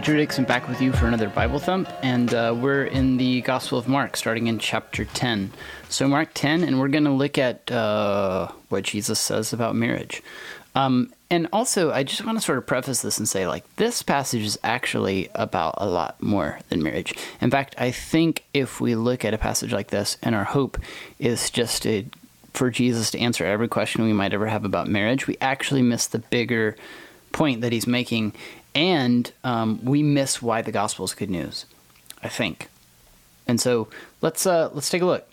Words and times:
Hey, 0.00 0.06
Drew 0.06 0.16
Dixon 0.16 0.44
back 0.44 0.66
with 0.66 0.80
you 0.80 0.92
for 0.94 1.08
another 1.08 1.28
Bible 1.28 1.58
Thump, 1.58 1.86
and 2.02 2.32
uh, 2.32 2.56
we're 2.56 2.84
in 2.84 3.18
the 3.18 3.42
Gospel 3.42 3.76
of 3.76 3.86
Mark, 3.86 4.16
starting 4.16 4.46
in 4.46 4.58
chapter 4.58 5.04
10. 5.04 5.52
So, 5.90 6.08
Mark 6.08 6.30
10, 6.32 6.64
and 6.64 6.80
we're 6.80 6.88
going 6.88 7.04
to 7.04 7.10
look 7.10 7.36
at 7.36 7.70
uh, 7.70 8.50
what 8.70 8.84
Jesus 8.84 9.20
says 9.20 9.52
about 9.52 9.74
marriage. 9.74 10.22
Um, 10.74 11.12
and 11.28 11.48
also, 11.52 11.92
I 11.92 12.04
just 12.04 12.24
want 12.24 12.38
to 12.38 12.42
sort 12.42 12.56
of 12.56 12.66
preface 12.66 13.02
this 13.02 13.18
and 13.18 13.28
say, 13.28 13.46
like, 13.46 13.76
this 13.76 14.02
passage 14.02 14.40
is 14.40 14.58
actually 14.64 15.28
about 15.34 15.74
a 15.76 15.86
lot 15.86 16.22
more 16.22 16.60
than 16.70 16.82
marriage. 16.82 17.12
In 17.42 17.50
fact, 17.50 17.74
I 17.76 17.90
think 17.90 18.44
if 18.54 18.80
we 18.80 18.94
look 18.94 19.22
at 19.22 19.34
a 19.34 19.38
passage 19.38 19.70
like 19.70 19.88
this, 19.88 20.16
and 20.22 20.34
our 20.34 20.44
hope 20.44 20.78
is 21.18 21.50
just 21.50 21.82
to, 21.82 22.06
for 22.54 22.70
Jesus 22.70 23.10
to 23.10 23.18
answer 23.18 23.44
every 23.44 23.68
question 23.68 24.04
we 24.04 24.14
might 24.14 24.32
ever 24.32 24.46
have 24.46 24.64
about 24.64 24.88
marriage, 24.88 25.26
we 25.26 25.36
actually 25.42 25.82
miss 25.82 26.06
the 26.06 26.20
bigger 26.20 26.74
point 27.32 27.60
that 27.60 27.72
he's 27.72 27.86
making 27.86 28.32
and 28.74 29.32
um, 29.44 29.80
we 29.84 30.02
miss 30.02 30.40
why 30.40 30.62
the 30.62 30.72
gospel 30.72 31.04
is 31.04 31.14
good 31.14 31.30
news. 31.30 31.66
I 32.22 32.28
think, 32.28 32.68
and 33.46 33.60
so 33.60 33.88
let's 34.20 34.46
uh, 34.46 34.70
let's 34.72 34.90
take 34.90 35.02
a 35.02 35.06
look. 35.06 35.26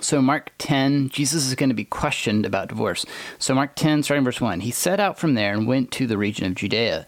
So 0.00 0.22
Mark 0.22 0.52
10, 0.58 1.08
Jesus 1.08 1.46
is 1.46 1.54
going 1.54 1.68
to 1.68 1.74
be 1.74 1.84
questioned 1.84 2.46
about 2.46 2.68
divorce. 2.68 3.04
So 3.38 3.54
Mark 3.54 3.74
10, 3.74 4.04
starting 4.04 4.24
verse 4.24 4.40
1, 4.40 4.60
he 4.60 4.70
set 4.70 5.00
out 5.00 5.18
from 5.18 5.34
there 5.34 5.52
and 5.52 5.66
went 5.66 5.90
to 5.92 6.06
the 6.06 6.16
region 6.16 6.46
of 6.46 6.54
Judea 6.54 7.04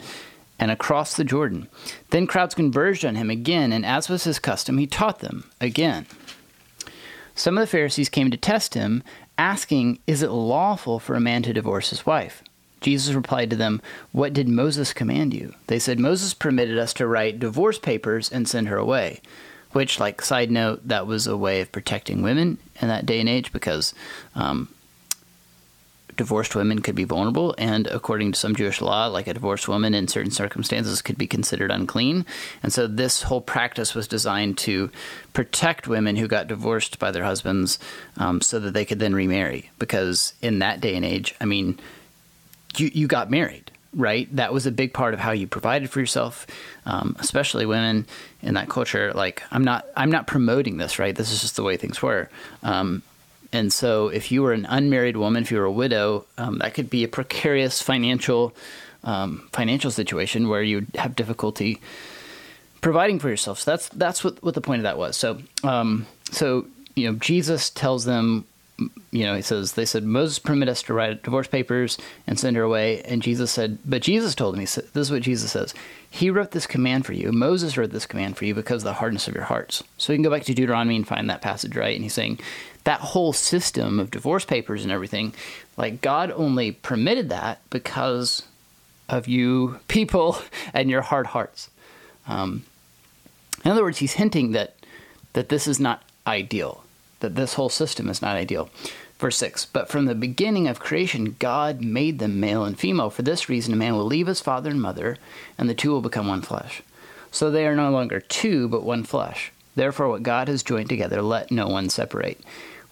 and 0.58 0.70
across 0.70 1.16
the 1.16 1.24
Jordan. 1.24 1.68
Then 2.10 2.26
crowds 2.26 2.54
converged 2.54 3.04
on 3.04 3.14
him 3.14 3.30
again, 3.30 3.72
and 3.72 3.86
as 3.86 4.08
was 4.08 4.24
his 4.24 4.38
custom, 4.38 4.78
he 4.78 4.86
taught 4.86 5.20
them 5.20 5.50
again. 5.60 6.06
Some 7.34 7.56
of 7.56 7.62
the 7.62 7.66
Pharisees 7.66 8.08
came 8.08 8.30
to 8.30 8.36
test 8.36 8.74
him, 8.74 9.02
asking, 9.38 9.98
Is 10.06 10.22
it 10.22 10.30
lawful 10.30 10.98
for 10.98 11.14
a 11.14 11.20
man 11.20 11.42
to 11.44 11.52
divorce 11.52 11.90
his 11.90 12.04
wife? 12.04 12.42
Jesus 12.82 13.14
replied 13.14 13.50
to 13.50 13.56
them, 13.56 13.80
What 14.12 14.32
did 14.32 14.48
Moses 14.48 14.92
command 14.92 15.32
you? 15.32 15.54
They 15.68 15.78
said, 15.78 15.98
Moses 15.98 16.34
permitted 16.34 16.78
us 16.78 16.92
to 16.94 17.06
write 17.06 17.38
divorce 17.38 17.78
papers 17.78 18.30
and 18.30 18.48
send 18.48 18.68
her 18.68 18.76
away. 18.76 19.20
Which, 19.72 19.98
like, 19.98 20.20
side 20.20 20.50
note, 20.50 20.86
that 20.86 21.06
was 21.06 21.26
a 21.26 21.36
way 21.36 21.62
of 21.62 21.72
protecting 21.72 22.20
women 22.20 22.58
in 22.80 22.88
that 22.88 23.06
day 23.06 23.20
and 23.20 23.28
age 23.28 23.52
because 23.52 23.94
um, 24.34 24.68
divorced 26.16 26.54
women 26.54 26.80
could 26.80 26.94
be 26.94 27.04
vulnerable, 27.04 27.54
and 27.58 27.86
according 27.86 28.32
to 28.32 28.38
some 28.38 28.54
Jewish 28.54 28.80
law, 28.80 29.06
like 29.06 29.26
a 29.26 29.34
divorced 29.34 29.68
woman 29.68 29.94
in 29.94 30.08
certain 30.08 30.30
circumstances 30.30 31.02
could 31.02 31.18
be 31.18 31.26
considered 31.26 31.70
unclean. 31.70 32.26
And 32.62 32.72
so 32.72 32.86
this 32.86 33.22
whole 33.22 33.40
practice 33.40 33.94
was 33.94 34.06
designed 34.06 34.58
to 34.58 34.90
protect 35.32 35.88
women 35.88 36.16
who 36.16 36.28
got 36.28 36.48
divorced 36.48 36.98
by 36.98 37.10
their 37.10 37.24
husbands 37.24 37.78
um, 38.16 38.40
so 38.40 38.60
that 38.60 38.74
they 38.74 38.84
could 38.84 38.98
then 38.98 39.14
remarry. 39.14 39.70
Because 39.78 40.34
in 40.42 40.58
that 40.58 40.80
day 40.80 40.94
and 40.94 41.04
age, 41.04 41.34
I 41.40 41.44
mean, 41.44 41.78
you, 42.78 42.90
you 42.92 43.06
got 43.06 43.30
married, 43.30 43.70
right? 43.94 44.34
That 44.34 44.52
was 44.52 44.66
a 44.66 44.72
big 44.72 44.92
part 44.92 45.14
of 45.14 45.20
how 45.20 45.32
you 45.32 45.46
provided 45.46 45.90
for 45.90 46.00
yourself, 46.00 46.46
um, 46.86 47.16
especially 47.18 47.66
women 47.66 48.06
in 48.42 48.54
that 48.54 48.68
culture. 48.68 49.12
Like, 49.12 49.42
I'm 49.50 49.64
not, 49.64 49.86
I'm 49.96 50.10
not 50.10 50.26
promoting 50.26 50.76
this, 50.76 50.98
right? 50.98 51.14
This 51.14 51.30
is 51.32 51.40
just 51.40 51.56
the 51.56 51.62
way 51.62 51.76
things 51.76 52.02
were. 52.02 52.28
Um, 52.62 53.02
and 53.52 53.72
so, 53.72 54.08
if 54.08 54.32
you 54.32 54.42
were 54.42 54.52
an 54.52 54.66
unmarried 54.66 55.16
woman, 55.16 55.42
if 55.42 55.50
you 55.50 55.58
were 55.58 55.64
a 55.64 55.72
widow, 55.72 56.24
um, 56.38 56.58
that 56.58 56.72
could 56.72 56.88
be 56.88 57.04
a 57.04 57.08
precarious 57.08 57.82
financial, 57.82 58.54
um, 59.04 59.48
financial 59.52 59.90
situation 59.90 60.48
where 60.48 60.62
you 60.62 60.86
have 60.94 61.14
difficulty 61.14 61.80
providing 62.82 63.18
for 63.18 63.30
yourself. 63.30 63.60
So 63.60 63.70
that's 63.70 63.88
that's 63.90 64.22
what, 64.22 64.42
what 64.42 64.54
the 64.54 64.60
point 64.60 64.80
of 64.80 64.84
that 64.84 64.98
was. 64.98 65.16
So, 65.16 65.38
um, 65.64 66.06
so 66.30 66.66
you 66.94 67.10
know, 67.10 67.18
Jesus 67.18 67.70
tells 67.70 68.04
them 68.04 68.44
you 69.10 69.24
know, 69.24 69.34
he 69.34 69.42
says, 69.42 69.72
they 69.72 69.84
said, 69.84 70.04
Moses 70.04 70.38
permitted 70.38 70.72
us 70.72 70.82
to 70.84 70.94
write 70.94 71.22
divorce 71.22 71.48
papers 71.48 71.98
and 72.26 72.38
send 72.38 72.56
her 72.56 72.62
away. 72.62 73.02
And 73.02 73.22
Jesus 73.22 73.50
said, 73.50 73.78
but 73.84 74.02
Jesus 74.02 74.34
told 74.34 74.56
me, 74.56 74.64
this 74.64 74.78
is 74.94 75.10
what 75.10 75.22
Jesus 75.22 75.52
says. 75.52 75.74
He 76.08 76.30
wrote 76.30 76.50
this 76.52 76.66
command 76.66 77.06
for 77.06 77.12
you. 77.12 77.32
Moses 77.32 77.76
wrote 77.76 77.90
this 77.90 78.06
command 78.06 78.36
for 78.36 78.44
you 78.44 78.54
because 78.54 78.82
of 78.82 78.86
the 78.86 78.94
hardness 78.94 79.28
of 79.28 79.34
your 79.34 79.44
hearts. 79.44 79.82
So 79.98 80.12
you 80.12 80.16
can 80.16 80.24
go 80.24 80.30
back 80.30 80.44
to 80.44 80.54
Deuteronomy 80.54 80.96
and 80.96 81.06
find 81.06 81.28
that 81.30 81.42
passage, 81.42 81.76
right? 81.76 81.94
And 81.94 82.04
he's 82.04 82.14
saying 82.14 82.40
that 82.84 83.00
whole 83.00 83.32
system 83.32 84.00
of 84.00 84.10
divorce 84.10 84.44
papers 84.44 84.82
and 84.82 84.92
everything, 84.92 85.34
like 85.76 86.00
God 86.00 86.30
only 86.32 86.72
permitted 86.72 87.28
that 87.28 87.60
because 87.70 88.42
of 89.08 89.28
you 89.28 89.78
people 89.88 90.38
and 90.74 90.90
your 90.90 91.02
hard 91.02 91.28
hearts. 91.28 91.70
Um, 92.26 92.64
in 93.64 93.70
other 93.70 93.82
words, 93.82 93.98
he's 93.98 94.14
hinting 94.14 94.52
that 94.52 94.76
that 95.34 95.48
this 95.48 95.66
is 95.66 95.80
not 95.80 96.02
ideal 96.26 96.84
that 97.22 97.34
this 97.34 97.54
whole 97.54 97.70
system 97.70 98.08
is 98.08 98.20
not 98.20 98.36
ideal. 98.36 98.68
Verse 99.18 99.36
6 99.38 99.64
But 99.66 99.88
from 99.88 100.04
the 100.04 100.14
beginning 100.14 100.68
of 100.68 100.78
creation, 100.78 101.36
God 101.38 101.80
made 101.80 102.18
them 102.18 102.38
male 102.38 102.64
and 102.64 102.78
female. 102.78 103.08
For 103.08 103.22
this 103.22 103.48
reason, 103.48 103.72
a 103.72 103.76
man 103.76 103.94
will 103.94 104.04
leave 104.04 104.26
his 104.26 104.40
father 104.40 104.70
and 104.70 104.82
mother, 104.82 105.16
and 105.56 105.70
the 105.70 105.74
two 105.74 105.90
will 105.90 106.02
become 106.02 106.28
one 106.28 106.42
flesh. 106.42 106.82
So 107.30 107.50
they 107.50 107.66
are 107.66 107.74
no 107.74 107.90
longer 107.90 108.20
two, 108.20 108.68
but 108.68 108.82
one 108.82 109.04
flesh. 109.04 109.52
Therefore, 109.74 110.08
what 110.08 110.22
God 110.22 110.48
has 110.48 110.62
joined 110.62 110.90
together, 110.90 111.22
let 111.22 111.50
no 111.50 111.66
one 111.66 111.88
separate. 111.88 112.40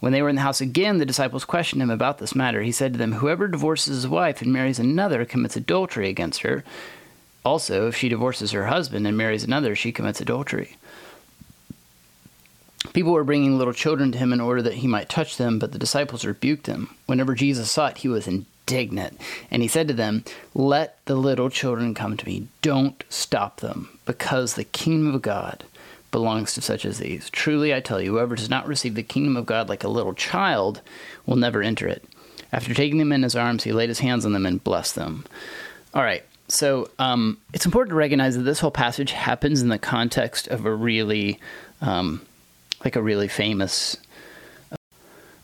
When 0.00 0.12
they 0.12 0.22
were 0.22 0.30
in 0.30 0.36
the 0.36 0.42
house 0.42 0.62
again, 0.62 0.96
the 0.96 1.04
disciples 1.04 1.44
questioned 1.44 1.82
him 1.82 1.90
about 1.90 2.18
this 2.18 2.34
matter. 2.34 2.62
He 2.62 2.72
said 2.72 2.94
to 2.94 2.98
them, 2.98 3.12
Whoever 3.12 3.48
divorces 3.48 3.96
his 3.96 4.08
wife 4.08 4.40
and 4.40 4.52
marries 4.52 4.78
another 4.78 5.26
commits 5.26 5.56
adultery 5.56 6.08
against 6.08 6.40
her. 6.40 6.64
Also, 7.44 7.88
if 7.88 7.96
she 7.96 8.08
divorces 8.08 8.52
her 8.52 8.66
husband 8.66 9.06
and 9.06 9.16
marries 9.16 9.44
another, 9.44 9.74
she 9.74 9.92
commits 9.92 10.20
adultery. 10.20 10.76
People 12.92 13.12
were 13.12 13.24
bringing 13.24 13.58
little 13.58 13.72
children 13.72 14.10
to 14.12 14.18
him 14.18 14.32
in 14.32 14.40
order 14.40 14.62
that 14.62 14.74
he 14.74 14.86
might 14.86 15.08
touch 15.08 15.36
them, 15.36 15.58
but 15.58 15.72
the 15.72 15.78
disciples 15.78 16.24
rebuked 16.24 16.66
him. 16.66 16.90
Whenever 17.06 17.34
Jesus 17.34 17.70
saw 17.70 17.88
it, 17.88 17.98
he 17.98 18.08
was 18.08 18.26
indignant, 18.26 19.20
and 19.50 19.62
he 19.62 19.68
said 19.68 19.86
to 19.88 19.94
them, 19.94 20.24
Let 20.54 21.04
the 21.04 21.14
little 21.14 21.50
children 21.50 21.94
come 21.94 22.16
to 22.16 22.26
me. 22.26 22.48
Don't 22.62 23.04
stop 23.08 23.60
them, 23.60 23.98
because 24.06 24.54
the 24.54 24.64
kingdom 24.64 25.14
of 25.14 25.22
God 25.22 25.64
belongs 26.10 26.54
to 26.54 26.60
such 26.60 26.84
as 26.84 26.98
these. 26.98 27.30
Truly, 27.30 27.74
I 27.74 27.80
tell 27.80 28.00
you, 28.00 28.12
whoever 28.12 28.34
does 28.34 28.50
not 28.50 28.66
receive 28.66 28.94
the 28.94 29.02
kingdom 29.02 29.36
of 29.36 29.46
God 29.46 29.68
like 29.68 29.84
a 29.84 29.88
little 29.88 30.14
child 30.14 30.80
will 31.26 31.36
never 31.36 31.62
enter 31.62 31.86
it. 31.86 32.04
After 32.52 32.74
taking 32.74 32.98
them 32.98 33.12
in 33.12 33.22
his 33.22 33.36
arms, 33.36 33.62
he 33.62 33.72
laid 33.72 33.90
his 33.90 34.00
hands 34.00 34.26
on 34.26 34.32
them 34.32 34.46
and 34.46 34.64
blessed 34.64 34.96
them. 34.96 35.24
All 35.94 36.02
right, 36.02 36.24
so 36.48 36.90
um, 36.98 37.38
it's 37.52 37.66
important 37.66 37.90
to 37.90 37.96
recognize 37.96 38.36
that 38.36 38.42
this 38.42 38.60
whole 38.60 38.70
passage 38.70 39.12
happens 39.12 39.62
in 39.62 39.68
the 39.68 39.78
context 39.78 40.48
of 40.48 40.64
a 40.64 40.74
really 40.74 41.38
um, 41.80 42.22
like 42.84 42.96
a 42.96 43.02
really 43.02 43.28
famous, 43.28 43.96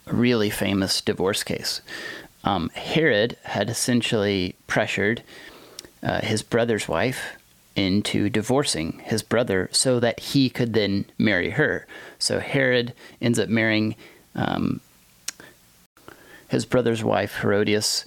really 0.06 0.50
famous 0.50 1.00
divorce 1.00 1.42
case. 1.42 1.80
Um, 2.44 2.70
Herod 2.70 3.36
had 3.42 3.68
essentially 3.68 4.54
pressured 4.66 5.22
uh, 6.02 6.20
his 6.20 6.42
brother's 6.42 6.88
wife 6.88 7.36
into 7.74 8.30
divorcing 8.30 9.00
his 9.04 9.22
brother 9.22 9.68
so 9.72 10.00
that 10.00 10.20
he 10.20 10.48
could 10.48 10.72
then 10.72 11.04
marry 11.18 11.50
her. 11.50 11.86
So 12.18 12.40
Herod 12.40 12.94
ends 13.20 13.38
up 13.38 13.48
marrying 13.48 13.96
um, 14.34 14.80
his 16.48 16.64
brother's 16.64 17.04
wife, 17.04 17.40
Herodias, 17.40 18.04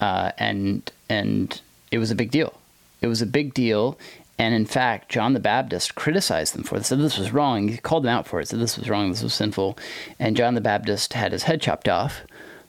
uh, 0.00 0.32
and 0.38 0.90
and 1.08 1.60
it 1.90 1.98
was 1.98 2.10
a 2.10 2.14
big 2.14 2.30
deal. 2.30 2.54
It 3.00 3.06
was 3.06 3.22
a 3.22 3.26
big 3.26 3.54
deal, 3.54 3.98
and 4.38 4.54
in 4.54 4.66
fact, 4.66 5.08
John 5.08 5.32
the 5.32 5.40
Baptist 5.40 5.96
criticized 5.96 6.54
them 6.54 6.62
for 6.62 6.78
this, 6.78 6.88
said 6.88 7.00
this 7.00 7.18
was 7.18 7.32
wrong. 7.32 7.68
He 7.68 7.76
called 7.78 8.04
them 8.04 8.14
out 8.14 8.26
for 8.26 8.40
it, 8.40 8.48
said 8.48 8.60
this 8.60 8.78
was 8.78 8.88
wrong, 8.88 9.10
this 9.10 9.22
was 9.22 9.34
sinful. 9.34 9.76
And 10.18 10.36
John 10.36 10.54
the 10.54 10.60
Baptist 10.60 11.12
had 11.14 11.32
his 11.32 11.42
head 11.42 11.60
chopped 11.60 11.88
off 11.88 12.20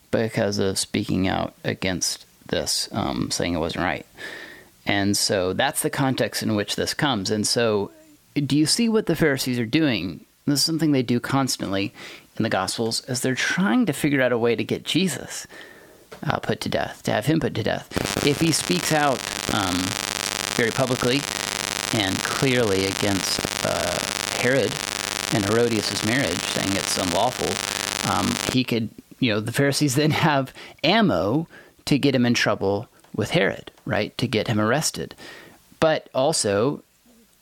because 0.10 0.58
of 0.58 0.80
speaking 0.80 1.28
out 1.28 1.54
against 1.64 2.26
this, 2.48 2.90
um, 2.92 3.30
saying 3.30 3.54
it 3.54 3.60
wasn't 3.60 3.84
right. 3.84 4.06
And 4.88 5.16
so 5.16 5.54
that's 5.54 5.84
the 5.84 5.92
context 5.92 6.42
in 6.42 6.56
which 6.56 6.76
this 6.76 6.96
comes. 6.96 7.30
And 7.30 7.48
so, 7.48 7.92
do 8.34 8.58
you 8.58 8.66
see 8.66 8.90
what 8.90 9.06
the 9.06 9.16
Pharisees 9.16 9.60
are 9.60 9.66
doing? 9.66 10.26
This 10.48 10.60
is 10.60 10.66
something 10.66 10.92
they 10.92 11.04
do 11.04 11.20
constantly 11.20 11.94
in 12.38 12.44
the 12.44 12.50
Gospels, 12.50 13.02
as 13.02 13.22
they're 13.22 13.36
trying 13.36 13.86
to 13.86 13.94
figure 13.94 14.22
out 14.22 14.32
a 14.32 14.38
way 14.38 14.56
to 14.56 14.64
get 14.64 14.84
Jesus 14.84 15.46
uh, 16.24 16.40
put 16.40 16.62
to 16.62 16.70
death, 16.70 17.04
to 17.04 17.12
have 17.12 17.28
him 17.28 17.40
put 17.40 17.54
to 17.54 17.64
death. 17.64 18.26
If 18.26 18.40
he 18.40 18.52
speaks 18.52 18.92
out 18.92 19.20
um, 19.54 19.76
very 20.56 20.72
publicly, 20.72 21.20
and 21.94 22.18
clearly 22.20 22.86
against 22.86 23.40
uh, 23.66 23.98
Herod 24.42 24.72
and 25.34 25.46
Herodias' 25.46 26.06
marriage, 26.06 26.40
saying 26.40 26.76
it's 26.76 26.98
unlawful, 26.98 27.50
um, 28.12 28.34
he 28.52 28.64
could, 28.64 28.90
you 29.20 29.32
know, 29.32 29.40
the 29.40 29.52
Pharisees 29.52 29.96
then 29.96 30.12
have 30.12 30.54
ammo 30.84 31.48
to 31.86 31.98
get 31.98 32.16
him 32.16 32.26
in 32.26 32.34
trouble 32.34 32.88
with 33.16 33.32
Herod, 33.32 33.72
right? 33.86 34.18
To 34.18 34.28
get 34.28 34.48
him 34.48 34.60
arrested. 34.60 35.16
But 35.80 36.10
also, 36.14 36.84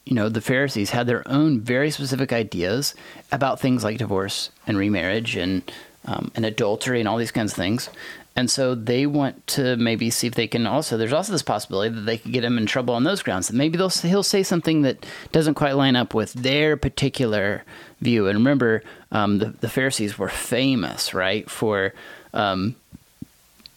you 0.06 0.16
know, 0.16 0.30
the 0.30 0.42
Pharisees 0.42 0.92
had 0.92 1.08
their 1.08 1.28
own 1.28 1.60
very 1.60 1.92
specific 1.92 2.32
ideas 2.32 2.96
about 3.32 3.60
things 3.60 3.84
like 3.84 3.98
divorce 3.98 4.52
and 4.66 4.78
remarriage 4.78 5.36
and 5.36 5.70
um, 6.06 6.32
and 6.36 6.46
adultery 6.46 7.00
and 7.02 7.10
all 7.10 7.18
these 7.18 7.32
kinds 7.32 7.52
of 7.52 7.58
things. 7.58 7.90
And 8.38 8.52
so 8.52 8.76
they 8.76 9.08
want 9.08 9.48
to 9.48 9.76
maybe 9.78 10.12
see 10.12 10.28
if 10.28 10.36
they 10.36 10.48
can 10.48 10.68
also. 10.68 10.96
There's 10.96 11.12
also 11.12 11.32
this 11.32 11.42
possibility 11.42 11.96
that 11.96 12.02
they 12.02 12.20
could 12.20 12.32
get 12.32 12.44
him 12.44 12.60
in 12.60 12.68
trouble 12.68 12.94
on 12.94 13.04
those 13.04 13.24
grounds. 13.24 13.52
Maybe 13.52 13.78
they'll 13.80 13.90
he'll 13.90 14.22
say 14.22 14.44
something 14.44 14.84
that 14.84 15.06
doesn't 15.32 15.56
quite 15.56 15.76
line 15.76 15.96
up 15.96 16.14
with 16.14 16.34
their 16.34 16.78
particular 16.78 17.64
view. 18.00 18.28
And 18.28 18.38
remember, 18.38 18.84
um, 19.12 19.40
the 19.40 19.48
the 19.48 19.68
Pharisees 19.70 20.20
were 20.20 20.30
famous, 20.30 21.16
right, 21.16 21.50
for 21.50 21.96
um, 22.34 22.76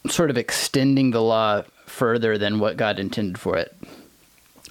sort 0.08 0.28
of 0.30 0.36
extending 0.36 1.10
the 1.12 1.22
law 1.22 1.62
further 1.86 2.36
than 2.38 2.58
what 2.60 2.76
God 2.76 2.98
intended 2.98 3.38
for 3.38 3.56
it. 3.56 3.74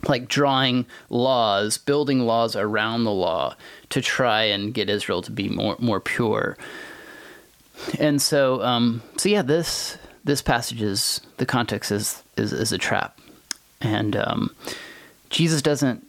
like 0.07 0.27
drawing 0.27 0.85
laws, 1.09 1.77
building 1.77 2.21
laws 2.21 2.55
around 2.55 3.03
the 3.03 3.11
law 3.11 3.55
to 3.89 4.01
try 4.01 4.43
and 4.43 4.73
get 4.73 4.89
Israel 4.89 5.21
to 5.23 5.31
be 5.31 5.49
more 5.49 5.75
more 5.79 5.99
pure. 5.99 6.57
And 7.99 8.21
so, 8.21 8.61
um, 8.61 9.01
so 9.17 9.29
yeah, 9.29 9.41
this 9.41 9.97
this 10.23 10.41
passage 10.41 10.81
is 10.81 11.21
the 11.37 11.45
context 11.45 11.91
is 11.91 12.23
is, 12.37 12.53
is 12.53 12.71
a 12.71 12.77
trap, 12.77 13.19
and 13.81 14.15
um, 14.15 14.55
Jesus 15.29 15.61
doesn't 15.61 16.05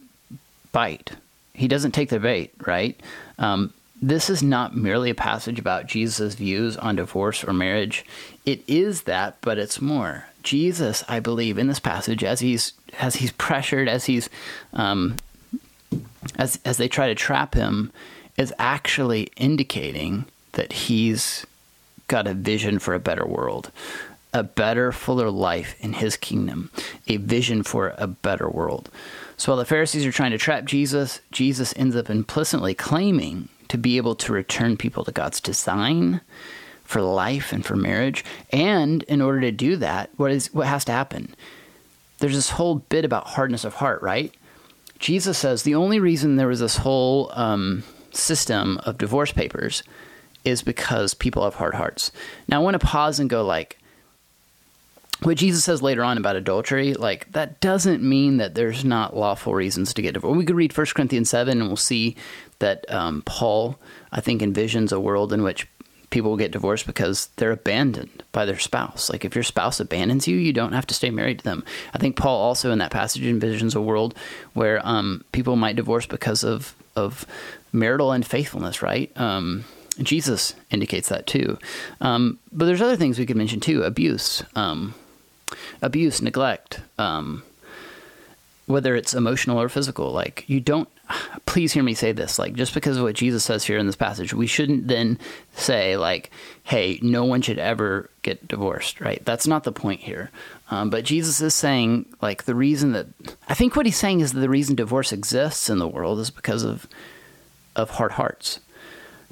bite. 0.71 1.11
He 1.53 1.67
doesn't 1.67 1.91
take 1.91 2.09
the 2.09 2.19
bait, 2.19 2.53
right? 2.65 2.99
Um, 3.37 3.73
this 4.01 4.29
is 4.29 4.41
not 4.41 4.75
merely 4.75 5.11
a 5.11 5.15
passage 5.15 5.59
about 5.59 5.85
Jesus' 5.85 6.33
views 6.33 6.75
on 6.77 6.95
divorce 6.95 7.43
or 7.43 7.53
marriage. 7.53 8.03
It 8.45 8.63
is 8.67 9.03
that, 9.03 9.37
but 9.41 9.59
it's 9.59 9.79
more. 9.79 10.25
Jesus, 10.43 11.03
I 11.07 11.19
believe, 11.19 11.59
in 11.59 11.67
this 11.67 11.79
passage, 11.79 12.23
as 12.23 12.39
he's 12.39 12.73
as 12.99 13.17
he's 13.17 13.31
pressured, 13.31 13.87
as 13.87 14.05
he's 14.05 14.29
um, 14.73 15.17
as 16.35 16.59
as 16.65 16.77
they 16.77 16.87
try 16.87 17.07
to 17.07 17.15
trap 17.15 17.53
him, 17.53 17.91
is 18.37 18.53
actually 18.57 19.29
indicating 19.37 20.25
that 20.53 20.73
he's 20.73 21.45
got 22.11 22.27
a 22.27 22.33
vision 22.33 22.77
for 22.77 22.93
a 22.93 22.99
better 22.99 23.25
world, 23.25 23.71
a 24.33 24.43
better, 24.43 24.91
fuller 24.91 25.31
life 25.31 25.75
in 25.79 25.93
his 25.93 26.17
kingdom, 26.17 26.69
a 27.07 27.17
vision 27.17 27.63
for 27.63 27.95
a 27.97 28.05
better 28.05 28.49
world. 28.49 28.89
So 29.37 29.51
while 29.51 29.57
the 29.57 29.65
Pharisees 29.65 30.05
are 30.05 30.11
trying 30.11 30.31
to 30.31 30.37
trap 30.37 30.65
Jesus, 30.65 31.21
Jesus 31.31 31.73
ends 31.77 31.95
up 31.95 32.09
implicitly 32.09 32.75
claiming 32.75 33.47
to 33.69 33.77
be 33.77 33.95
able 33.95 34.15
to 34.15 34.33
return 34.33 34.75
people 34.75 35.05
to 35.05 35.11
God's 35.13 35.39
design 35.39 36.19
for 36.83 37.01
life 37.01 37.53
and 37.53 37.65
for 37.65 37.77
marriage. 37.77 38.25
And 38.51 39.03
in 39.03 39.21
order 39.21 39.39
to 39.41 39.51
do 39.51 39.77
that, 39.77 40.09
what 40.17 40.31
is 40.31 40.53
what 40.53 40.67
has 40.67 40.83
to 40.85 40.91
happen? 40.91 41.33
There's 42.19 42.35
this 42.35 42.51
whole 42.51 42.75
bit 42.75 43.05
about 43.05 43.27
hardness 43.27 43.63
of 43.63 43.75
heart, 43.75 44.01
right? 44.01 44.35
Jesus 44.99 45.37
says 45.37 45.63
the 45.63 45.75
only 45.75 45.99
reason 45.99 46.35
there 46.35 46.49
was 46.49 46.59
this 46.59 46.77
whole 46.77 47.31
um, 47.33 47.83
system 48.11 48.77
of 48.85 48.97
divorce 48.97 49.31
papers 49.31 49.81
is 50.43 50.61
because 50.61 51.13
people 51.13 51.43
have 51.43 51.55
hard 51.55 51.75
hearts. 51.75 52.11
Now 52.47 52.61
I 52.61 52.63
want 52.63 52.79
to 52.79 52.85
pause 52.85 53.19
and 53.19 53.29
go 53.29 53.45
like, 53.45 53.77
what 55.23 55.37
Jesus 55.37 55.63
says 55.63 55.83
later 55.83 56.03
on 56.03 56.17
about 56.17 56.35
adultery, 56.35 56.93
like 56.95 57.31
that 57.33 57.59
doesn't 57.59 58.01
mean 58.01 58.37
that 58.37 58.55
there's 58.55 58.83
not 58.83 59.15
lawful 59.15 59.53
reasons 59.53 59.93
to 59.93 60.01
get 60.01 60.15
divorced. 60.15 60.37
We 60.37 60.45
could 60.45 60.55
read 60.55 60.75
1 60.75 60.87
Corinthians 60.95 61.29
7 61.29 61.59
and 61.59 61.67
we'll 61.67 61.77
see 61.77 62.15
that 62.57 62.91
um, 62.91 63.21
Paul, 63.23 63.77
I 64.11 64.19
think, 64.21 64.41
envisions 64.41 64.91
a 64.91 64.99
world 64.99 65.31
in 65.31 65.43
which 65.43 65.67
people 66.09 66.31
will 66.31 66.37
get 66.37 66.51
divorced 66.51 66.85
because 66.87 67.29
they're 67.37 67.51
abandoned 67.51 68.23
by 68.31 68.45
their 68.45 68.59
spouse. 68.59 69.09
Like 69.09 69.23
if 69.23 69.35
your 69.35 69.43
spouse 69.43 69.79
abandons 69.79 70.27
you, 70.27 70.37
you 70.37 70.53
don't 70.53 70.73
have 70.73 70.87
to 70.87 70.93
stay 70.93 71.09
married 71.09 71.39
to 71.39 71.43
them. 71.43 71.63
I 71.93 71.99
think 71.99 72.15
Paul 72.15 72.39
also 72.41 72.71
in 72.71 72.79
that 72.79 72.91
passage 72.91 73.23
envisions 73.23 73.75
a 73.75 73.81
world 73.81 74.15
where 74.53 74.85
um, 74.85 75.23
people 75.31 75.55
might 75.55 75.75
divorce 75.75 76.05
because 76.05 76.43
of 76.43 76.75
of 76.93 77.25
marital 77.71 78.11
unfaithfulness, 78.11 78.81
right? 78.81 79.09
Um, 79.15 79.63
Jesus 80.05 80.55
indicates 80.69 81.09
that 81.09 81.27
too. 81.27 81.57
Um, 81.99 82.39
but 82.51 82.65
there's 82.65 82.81
other 82.81 82.95
things 82.95 83.19
we 83.19 83.25
could 83.25 83.37
mention 83.37 83.59
too: 83.59 83.83
abuse, 83.83 84.43
um, 84.55 84.93
abuse, 85.81 86.21
neglect. 86.21 86.81
Um, 86.97 87.43
whether 88.71 88.95
it's 88.95 89.13
emotional 89.13 89.61
or 89.61 89.69
physical. 89.69 90.11
Like, 90.11 90.45
you 90.47 90.59
don't, 90.59 90.89
please 91.45 91.73
hear 91.73 91.83
me 91.83 91.93
say 91.93 92.11
this. 92.11 92.39
Like, 92.39 92.53
just 92.53 92.73
because 92.73 92.97
of 92.97 93.03
what 93.03 93.15
Jesus 93.15 93.43
says 93.43 93.65
here 93.65 93.77
in 93.77 93.85
this 93.85 93.95
passage, 93.95 94.33
we 94.33 94.47
shouldn't 94.47 94.87
then 94.87 95.19
say, 95.55 95.97
like, 95.97 96.31
hey, 96.63 96.99
no 97.01 97.25
one 97.25 97.41
should 97.41 97.59
ever 97.59 98.09
get 98.23 98.47
divorced, 98.47 99.01
right? 99.01 99.23
That's 99.25 99.47
not 99.47 99.63
the 99.63 99.71
point 99.71 100.01
here. 100.01 100.31
Um, 100.69 100.89
but 100.89 101.03
Jesus 101.03 101.41
is 101.41 101.53
saying, 101.53 102.05
like, 102.21 102.43
the 102.45 102.55
reason 102.55 102.93
that, 102.93 103.07
I 103.49 103.53
think 103.53 103.75
what 103.75 103.85
he's 103.85 103.97
saying 103.97 104.21
is 104.21 104.31
the 104.31 104.49
reason 104.49 104.75
divorce 104.75 105.11
exists 105.11 105.69
in 105.69 105.79
the 105.79 105.87
world 105.87 106.19
is 106.19 106.29
because 106.29 106.63
of, 106.63 106.87
of 107.75 107.91
hard 107.91 108.13
hearts. 108.13 108.59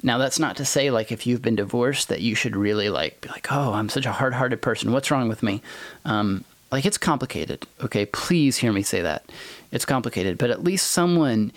Now 0.02 0.18
that's 0.18 0.38
not 0.38 0.56
to 0.56 0.64
say 0.64 0.90
like 0.90 1.12
if 1.12 1.26
you've 1.26 1.42
been 1.42 1.56
divorced 1.56 2.08
that 2.08 2.20
you 2.20 2.34
should 2.34 2.56
really 2.56 2.88
like 2.88 3.20
be 3.20 3.28
like 3.28 3.50
oh 3.50 3.72
I'm 3.72 3.88
such 3.88 4.06
a 4.06 4.12
hard-hearted 4.12 4.62
person 4.62 4.92
what's 4.92 5.10
wrong 5.10 5.28
with 5.28 5.42
me 5.42 5.62
um, 6.04 6.44
like 6.72 6.86
it's 6.86 6.98
complicated. 6.98 7.66
Okay, 7.82 8.06
please 8.06 8.56
hear 8.56 8.72
me 8.72 8.82
say 8.82 9.02
that. 9.02 9.24
It's 9.72 9.84
complicated, 9.84 10.38
but 10.38 10.50
at 10.50 10.64
least 10.64 10.90
someone 10.90 11.52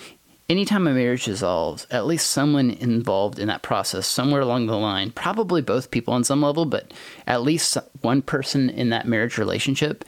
anytime 0.50 0.88
a 0.88 0.94
marriage 0.94 1.26
dissolves, 1.26 1.88
at 1.90 2.06
least 2.06 2.28
someone 2.28 2.72
involved 2.72 3.40
in 3.40 3.48
that 3.48 3.62
process 3.62 4.08
somewhere 4.08 4.42
along 4.42 4.68
the 4.68 4.78
line, 4.78 5.12
probably 5.12 5.62
both 5.62 5.92
people 5.92 6.14
on 6.14 6.24
some 6.24 6.42
level, 6.42 6.66
but 6.66 6.92
at 7.26 7.42
least 7.42 7.78
one 8.02 8.22
person 8.22 8.70
in 8.70 8.90
that 8.90 9.08
marriage 9.08 9.38
relationship 9.38 10.04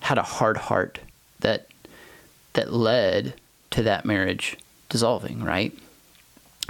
had 0.00 0.18
a 0.18 0.22
hard 0.22 0.56
heart 0.56 0.98
that 1.40 1.66
that 2.54 2.72
led 2.72 3.34
to 3.70 3.82
that 3.82 4.04
marriage 4.04 4.56
dissolving, 4.88 5.42
right? 5.44 5.72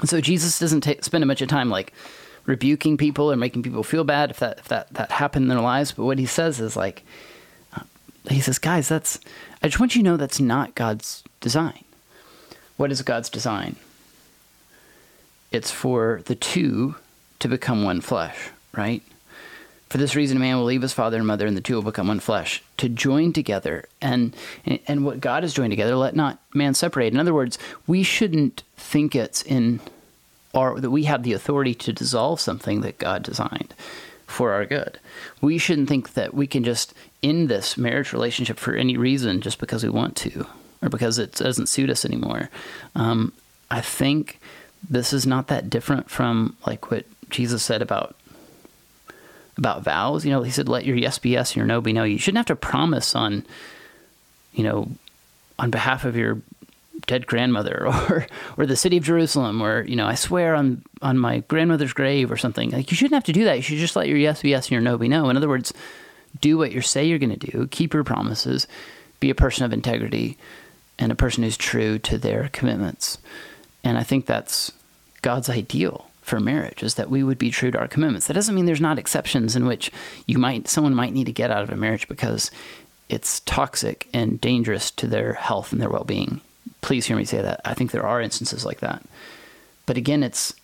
So 0.04 0.20
Jesus 0.20 0.58
doesn't 0.58 0.80
take, 0.80 1.04
spend 1.04 1.24
a 1.24 1.26
bunch 1.26 1.42
of 1.42 1.48
time 1.48 1.70
like 1.70 1.92
rebuking 2.46 2.96
people 2.96 3.30
or 3.30 3.36
making 3.36 3.62
people 3.62 3.82
feel 3.82 4.04
bad 4.04 4.30
if 4.30 4.38
that 4.38 4.58
if 4.58 4.68
that 4.68 4.88
that 4.94 5.12
happened 5.12 5.44
in 5.44 5.48
their 5.48 5.60
lives, 5.60 5.92
but 5.92 6.04
what 6.04 6.18
he 6.18 6.26
says 6.26 6.58
is 6.58 6.74
like 6.74 7.04
he 8.28 8.40
says, 8.40 8.58
guys, 8.58 8.88
that's, 8.88 9.18
I 9.62 9.68
just 9.68 9.80
want 9.80 9.94
you 9.94 10.02
to 10.02 10.04
know 10.04 10.16
that's 10.16 10.40
not 10.40 10.74
God's 10.74 11.24
design. 11.40 11.84
What 12.76 12.92
is 12.92 13.02
God's 13.02 13.30
design? 13.30 13.76
It's 15.50 15.70
for 15.70 16.22
the 16.26 16.34
two 16.34 16.96
to 17.40 17.48
become 17.48 17.82
one 17.82 18.00
flesh, 18.00 18.50
right? 18.72 19.02
For 19.90 19.98
this 19.98 20.14
reason, 20.14 20.36
a 20.36 20.40
man 20.40 20.56
will 20.56 20.64
leave 20.64 20.82
his 20.82 20.92
father 20.92 21.18
and 21.18 21.26
mother, 21.26 21.46
and 21.46 21.56
the 21.56 21.60
two 21.60 21.74
will 21.74 21.82
become 21.82 22.06
one 22.06 22.20
flesh. 22.20 22.62
To 22.78 22.88
join 22.88 23.32
together, 23.32 23.86
and 24.00 24.34
and 24.86 25.04
what 25.04 25.20
God 25.20 25.42
has 25.42 25.52
joined 25.52 25.72
together, 25.72 25.96
let 25.96 26.14
not 26.14 26.38
man 26.54 26.74
separate. 26.74 27.12
In 27.12 27.18
other 27.18 27.34
words, 27.34 27.58
we 27.88 28.04
shouldn't 28.04 28.62
think 28.76 29.16
it's 29.16 29.42
in, 29.42 29.80
or 30.54 30.80
that 30.80 30.92
we 30.92 31.04
have 31.04 31.24
the 31.24 31.32
authority 31.32 31.74
to 31.74 31.92
dissolve 31.92 32.40
something 32.40 32.82
that 32.82 32.98
God 32.98 33.24
designed 33.24 33.74
for 34.28 34.52
our 34.52 34.64
good. 34.64 35.00
We 35.40 35.58
shouldn't 35.58 35.88
think 35.88 36.14
that 36.14 36.32
we 36.34 36.46
can 36.46 36.62
just 36.62 36.94
end 37.20 37.48
this 37.48 37.76
marriage 37.76 38.12
relationship 38.12 38.58
for 38.58 38.74
any 38.74 38.96
reason 38.96 39.40
just 39.40 39.58
because 39.58 39.82
we 39.82 39.90
want 39.90 40.16
to 40.18 40.46
or 40.82 40.88
because 40.88 41.18
it 41.18 41.34
doesn't 41.34 41.68
suit 41.68 41.90
us 41.90 42.04
anymore. 42.04 42.48
Um, 42.94 43.32
I 43.70 43.80
think 43.80 44.38
this 44.88 45.12
is 45.12 45.26
not 45.26 45.48
that 45.48 45.68
different 45.68 46.08
from 46.08 46.56
like 46.64 46.90
what 46.92 47.06
Jesus 47.28 47.62
said 47.62 47.82
about 47.82 48.14
about 49.60 49.84
vows. 49.84 50.24
You 50.24 50.32
know, 50.32 50.42
he 50.42 50.50
said, 50.50 50.68
"Let 50.68 50.84
your 50.84 50.96
yes 50.96 51.18
be 51.18 51.30
yes 51.30 51.50
and 51.50 51.58
your 51.58 51.66
no 51.66 51.80
be 51.80 51.92
no." 51.92 52.02
You 52.02 52.18
shouldn't 52.18 52.38
have 52.38 52.46
to 52.46 52.56
promise 52.56 53.14
on, 53.14 53.46
you 54.52 54.64
know, 54.64 54.90
on 55.58 55.70
behalf 55.70 56.04
of 56.04 56.16
your 56.16 56.40
dead 57.06 57.26
grandmother 57.26 57.86
or 57.86 58.26
or 58.56 58.66
the 58.66 58.76
city 58.76 58.96
of 58.96 59.04
Jerusalem 59.04 59.62
or 59.62 59.84
you 59.86 59.96
know 59.96 60.06
I 60.06 60.16
swear 60.16 60.54
on 60.54 60.82
on 61.00 61.16
my 61.16 61.40
grandmother's 61.40 61.92
grave 61.92 62.32
or 62.32 62.36
something. 62.36 62.70
Like 62.70 62.90
you 62.90 62.96
shouldn't 62.96 63.14
have 63.14 63.24
to 63.24 63.32
do 63.32 63.44
that. 63.44 63.56
You 63.56 63.62
should 63.62 63.78
just 63.78 63.94
let 63.94 64.08
your 64.08 64.18
yes 64.18 64.42
be 64.42 64.50
yes 64.50 64.66
and 64.66 64.72
your 64.72 64.80
no 64.80 64.98
be 64.98 65.08
no. 65.08 65.30
In 65.30 65.36
other 65.36 65.48
words 65.48 65.72
do 66.40 66.56
what 66.56 66.72
you 66.72 66.80
say 66.80 67.04
you're 67.04 67.18
going 67.18 67.36
to 67.36 67.50
do. 67.50 67.66
Keep 67.68 67.92
your 67.92 68.04
promises. 68.04 68.68
Be 69.18 69.30
a 69.30 69.34
person 69.34 69.64
of 69.64 69.72
integrity 69.72 70.38
and 70.96 71.10
a 71.10 71.16
person 71.16 71.42
who's 71.42 71.56
true 71.56 71.98
to 71.98 72.18
their 72.18 72.50
commitments. 72.52 73.18
And 73.82 73.98
I 73.98 74.04
think 74.04 74.26
that's 74.26 74.70
God's 75.22 75.50
ideal 75.50 76.09
for 76.30 76.40
marriage 76.40 76.82
is 76.82 76.94
that 76.94 77.10
we 77.10 77.22
would 77.22 77.38
be 77.38 77.50
true 77.50 77.70
to 77.70 77.78
our 77.78 77.88
commitments 77.88 78.26
that 78.26 78.34
doesn't 78.34 78.54
mean 78.54 78.64
there's 78.64 78.80
not 78.80 78.98
exceptions 78.98 79.54
in 79.54 79.66
which 79.66 79.90
you 80.26 80.38
might 80.38 80.68
someone 80.68 80.94
might 80.94 81.12
need 81.12 81.26
to 81.26 81.32
get 81.32 81.50
out 81.50 81.62
of 81.62 81.70
a 81.70 81.76
marriage 81.76 82.08
because 82.08 82.50
it's 83.08 83.40
toxic 83.40 84.08
and 84.14 84.40
dangerous 84.40 84.90
to 84.90 85.06
their 85.06 85.34
health 85.34 85.72
and 85.72 85.80
their 85.80 85.90
well-being 85.90 86.40
please 86.80 87.06
hear 87.06 87.16
me 87.16 87.24
say 87.24 87.42
that. 87.42 87.60
I 87.64 87.74
think 87.74 87.90
there 87.90 88.06
are 88.06 88.20
instances 88.20 88.64
like 88.64 88.80
that. 88.80 89.02
But 89.86 89.96
again, 89.96 90.22
it's 90.22 90.54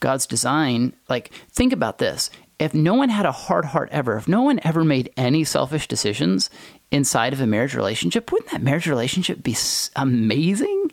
God's 0.00 0.26
design. 0.26 0.92
Like, 1.08 1.30
think 1.50 1.72
about 1.72 1.98
this. 1.98 2.30
If 2.58 2.74
no 2.74 2.94
one 2.94 3.08
had 3.08 3.26
a 3.26 3.32
hard 3.32 3.66
heart 3.66 3.88
ever, 3.92 4.16
if 4.16 4.26
no 4.26 4.42
one 4.42 4.60
ever 4.64 4.84
made 4.84 5.12
any 5.16 5.44
selfish 5.44 5.86
decisions 5.86 6.50
inside 6.90 7.32
of 7.32 7.40
a 7.40 7.46
marriage 7.46 7.74
relationship, 7.74 8.32
wouldn't 8.32 8.50
that 8.50 8.62
marriage 8.62 8.88
relationship 8.88 9.42
be 9.42 9.56
amazing? 9.94 10.90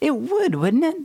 It 0.00 0.14
would, 0.16 0.56
wouldn't 0.56 0.84
it? 0.84 0.96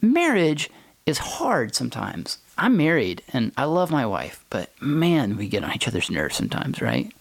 Marriage 0.00 0.70
is 1.06 1.18
hard 1.18 1.74
sometimes. 1.74 2.38
I'm 2.58 2.76
married 2.76 3.22
and 3.32 3.52
I 3.56 3.64
love 3.64 3.90
my 3.90 4.04
wife, 4.04 4.44
but 4.50 4.70
man, 4.80 5.36
we 5.36 5.48
get 5.48 5.64
on 5.64 5.74
each 5.74 5.88
other's 5.88 6.10
nerves 6.10 6.36
sometimes, 6.36 6.82
right? 6.82 7.12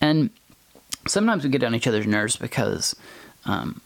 And 0.00 0.30
sometimes 1.06 1.42
we 1.42 1.50
get 1.50 1.64
on 1.64 1.74
each 1.74 1.86
other's 1.86 2.06
nerves 2.06 2.36
because 2.36 2.94
um, 3.46 3.80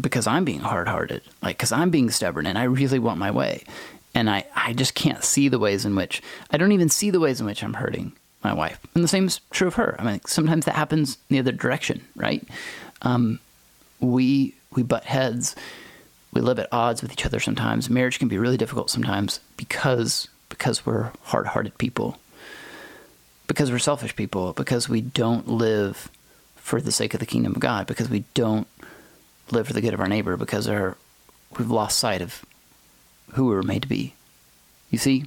because 0.00 0.26
I'm 0.26 0.44
being 0.44 0.60
hard 0.60 0.88
hearted, 0.88 1.22
like, 1.42 1.58
because 1.58 1.72
I'm 1.72 1.90
being 1.90 2.10
stubborn 2.10 2.46
and 2.46 2.56
I 2.56 2.64
really 2.64 2.98
want 2.98 3.18
my 3.18 3.30
way. 3.30 3.64
And 4.14 4.30
I, 4.30 4.46
I 4.56 4.72
just 4.72 4.94
can't 4.94 5.22
see 5.22 5.48
the 5.48 5.58
ways 5.58 5.84
in 5.84 5.94
which, 5.94 6.22
I 6.50 6.56
don't 6.56 6.72
even 6.72 6.88
see 6.88 7.10
the 7.10 7.20
ways 7.20 7.40
in 7.40 7.46
which 7.46 7.62
I'm 7.62 7.74
hurting 7.74 8.12
my 8.42 8.52
wife. 8.52 8.78
And 8.94 9.04
the 9.04 9.08
same 9.08 9.26
is 9.26 9.40
true 9.50 9.68
of 9.68 9.74
her. 9.74 9.96
I 9.98 10.04
mean, 10.04 10.20
sometimes 10.26 10.64
that 10.64 10.74
happens 10.74 11.18
in 11.28 11.34
the 11.34 11.38
other 11.40 11.52
direction, 11.52 12.06
right? 12.16 12.42
Um, 13.02 13.38
we, 14.00 14.54
we 14.74 14.82
butt 14.82 15.04
heads. 15.04 15.54
We 16.32 16.40
live 16.40 16.58
at 16.58 16.72
odds 16.72 17.02
with 17.02 17.12
each 17.12 17.26
other 17.26 17.40
sometimes. 17.40 17.90
Marriage 17.90 18.18
can 18.18 18.28
be 18.28 18.38
really 18.38 18.56
difficult 18.56 18.90
sometimes 18.90 19.40
because, 19.56 20.28
because 20.48 20.86
we're 20.86 21.10
hard 21.22 21.48
hearted 21.48 21.76
people, 21.78 22.18
because 23.46 23.70
we're 23.72 23.78
selfish 23.78 24.14
people, 24.14 24.52
because 24.52 24.88
we 24.88 25.00
don't 25.00 25.48
live 25.48 26.08
for 26.70 26.80
the 26.80 26.92
sake 26.92 27.14
of 27.14 27.20
the 27.20 27.26
kingdom 27.26 27.52
of 27.52 27.60
God 27.60 27.88
because 27.88 28.08
we 28.08 28.22
don't 28.34 28.68
live 29.50 29.66
for 29.66 29.72
the 29.72 29.80
good 29.80 29.92
of 29.92 29.98
our 29.98 30.06
neighbor 30.06 30.36
because 30.36 30.68
our, 30.68 30.96
we've 31.58 31.70
lost 31.70 31.98
sight 31.98 32.22
of 32.22 32.44
who 33.32 33.46
we 33.46 33.54
were 33.54 33.64
made 33.64 33.82
to 33.82 33.88
be. 33.88 34.14
You 34.90 34.98
see? 34.98 35.24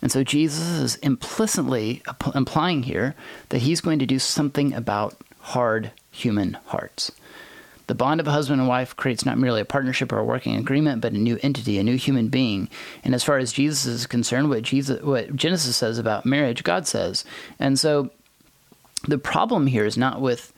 And 0.00 0.10
so 0.10 0.24
Jesus 0.24 0.66
is 0.68 0.96
implicitly 0.96 2.02
implying 2.34 2.84
here 2.84 3.14
that 3.50 3.58
he's 3.58 3.82
going 3.82 3.98
to 3.98 4.06
do 4.06 4.18
something 4.18 4.72
about 4.72 5.16
hard 5.40 5.90
human 6.10 6.54
hearts. 6.66 7.12
The 7.90 7.96
bond 7.96 8.20
of 8.20 8.28
a 8.28 8.30
husband 8.30 8.60
and 8.60 8.68
wife 8.68 8.94
creates 8.94 9.26
not 9.26 9.36
merely 9.36 9.60
a 9.60 9.64
partnership 9.64 10.12
or 10.12 10.20
a 10.20 10.24
working 10.24 10.54
agreement, 10.54 11.00
but 11.00 11.12
a 11.12 11.18
new 11.18 11.40
entity, 11.42 11.76
a 11.76 11.82
new 11.82 11.96
human 11.96 12.28
being. 12.28 12.68
And 13.02 13.16
as 13.16 13.24
far 13.24 13.38
as 13.38 13.50
Jesus 13.50 13.84
is 13.84 14.06
concerned, 14.06 14.48
what 14.48 14.62
Jesus, 14.62 15.02
what 15.02 15.34
Genesis 15.34 15.76
says 15.76 15.98
about 15.98 16.24
marriage, 16.24 16.62
God 16.62 16.86
says. 16.86 17.24
And 17.58 17.80
so, 17.80 18.10
the 19.08 19.18
problem 19.18 19.66
here 19.66 19.84
is 19.84 19.98
not 19.98 20.20
with 20.20 20.52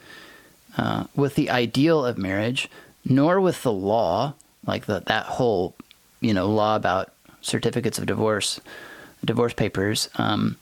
uh, 0.77 1.05
with 1.17 1.35
the 1.35 1.49
ideal 1.49 2.05
of 2.05 2.19
marriage, 2.19 2.69
nor 3.03 3.41
with 3.41 3.63
the 3.63 3.73
law, 3.73 4.35
like 4.67 4.85
the, 4.85 5.01
that 5.07 5.25
whole 5.25 5.75
you 6.21 6.35
know 6.35 6.51
law 6.51 6.77
about 6.77 7.15
certificates 7.41 7.99
of 7.99 8.05
divorce, 8.05 8.61
divorce 9.25 9.55
papers. 9.55 10.11
Um, 10.17 10.59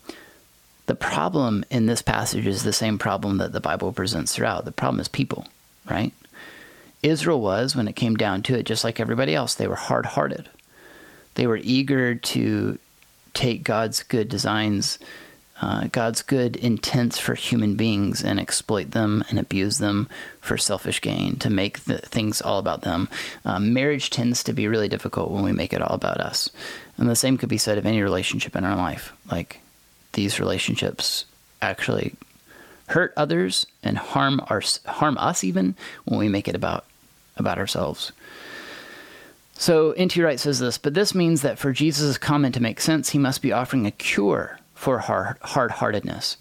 the 0.86 0.94
problem 0.94 1.64
in 1.68 1.86
this 1.86 2.00
passage 2.00 2.46
is 2.46 2.62
the 2.62 2.72
same 2.72 2.96
problem 2.96 3.38
that 3.38 3.50
the 3.50 3.60
Bible 3.60 3.92
presents 3.92 4.36
throughout. 4.36 4.64
The 4.64 4.70
problem 4.70 5.00
is 5.00 5.08
people, 5.08 5.48
right? 5.84 6.12
Israel 7.02 7.40
was, 7.40 7.74
when 7.74 7.88
it 7.88 7.96
came 7.96 8.16
down 8.16 8.42
to 8.42 8.54
it, 8.54 8.66
just 8.66 8.84
like 8.84 9.00
everybody 9.00 9.34
else, 9.34 9.54
they 9.54 9.66
were 9.66 9.76
hard 9.76 10.06
hearted. 10.06 10.48
They 11.34 11.46
were 11.46 11.60
eager 11.62 12.14
to 12.14 12.78
take 13.32 13.64
God's 13.64 14.02
good 14.02 14.28
designs, 14.28 14.98
uh, 15.62 15.88
God's 15.92 16.22
good 16.22 16.56
intents 16.56 17.18
for 17.18 17.34
human 17.34 17.74
beings, 17.76 18.22
and 18.22 18.38
exploit 18.38 18.90
them 18.90 19.24
and 19.30 19.38
abuse 19.38 19.78
them 19.78 20.08
for 20.40 20.58
selfish 20.58 21.00
gain, 21.00 21.36
to 21.36 21.48
make 21.48 21.80
the 21.84 21.98
things 21.98 22.42
all 22.42 22.58
about 22.58 22.82
them. 22.82 23.08
Um, 23.44 23.72
marriage 23.72 24.10
tends 24.10 24.42
to 24.44 24.52
be 24.52 24.68
really 24.68 24.88
difficult 24.88 25.30
when 25.30 25.44
we 25.44 25.52
make 25.52 25.72
it 25.72 25.82
all 25.82 25.94
about 25.94 26.20
us. 26.20 26.50
And 26.98 27.08
the 27.08 27.16
same 27.16 27.38
could 27.38 27.48
be 27.48 27.58
said 27.58 27.78
of 27.78 27.86
any 27.86 28.02
relationship 28.02 28.56
in 28.56 28.64
our 28.64 28.76
life. 28.76 29.12
Like 29.30 29.60
these 30.12 30.40
relationships 30.40 31.24
actually 31.62 32.14
hurt 32.88 33.12
others 33.16 33.66
and 33.82 33.96
harm 33.96 34.40
our 34.48 34.60
harm 34.84 35.16
us 35.18 35.44
even 35.44 35.76
when 36.04 36.18
we 36.18 36.28
make 36.28 36.48
it 36.48 36.56
about 36.56 36.84
about 37.36 37.58
ourselves. 37.58 38.12
So 39.54 39.92
N.T. 39.92 40.22
Wright 40.22 40.40
says 40.40 40.58
this, 40.58 40.78
but 40.78 40.94
this 40.94 41.14
means 41.14 41.42
that 41.42 41.58
for 41.58 41.72
Jesus' 41.72 42.16
comment 42.16 42.54
to 42.54 42.62
make 42.62 42.80
sense, 42.80 43.10
he 43.10 43.18
must 43.18 43.42
be 43.42 43.52
offering 43.52 43.86
a 43.86 43.90
cure 43.90 44.58
for 44.74 45.00
hard 45.00 45.70
heartedness. 45.70 46.38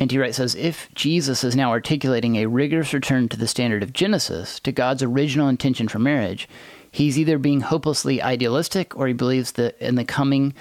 N.T. 0.00 0.18
Wright 0.18 0.34
says 0.34 0.56
if 0.56 0.92
Jesus 0.94 1.44
is 1.44 1.54
now 1.54 1.70
articulating 1.70 2.34
a 2.34 2.46
rigorous 2.46 2.92
return 2.92 3.28
to 3.28 3.36
the 3.36 3.46
standard 3.46 3.84
of 3.84 3.92
Genesis, 3.92 4.58
to 4.60 4.72
God's 4.72 5.04
original 5.04 5.48
intention 5.48 5.86
for 5.86 6.00
marriage, 6.00 6.48
he's 6.90 7.16
either 7.16 7.38
being 7.38 7.60
hopelessly 7.60 8.20
idealistic 8.20 8.96
or 8.96 9.06
he 9.06 9.12
believes 9.12 9.52
that 9.52 9.78
in 9.78 9.94
the 9.94 10.04
coming 10.04 10.52